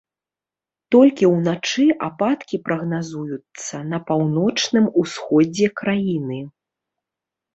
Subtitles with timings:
[0.93, 6.39] Толькі ўначы ападкі прагназуюцца на паўночным усходзе краіны.